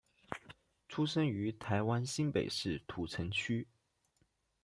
[0.89, 3.67] 出生于台湾新北市土城区。